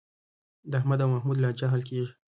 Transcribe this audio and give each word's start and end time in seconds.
د 0.69 0.71
احمد 0.79 0.99
او 1.03 1.09
محمود 1.13 1.37
لانجه 1.39 1.65
حل 1.71 1.81
کېږي. 1.89 2.11